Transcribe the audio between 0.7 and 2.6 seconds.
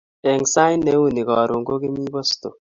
neu ni koron kokimii Boston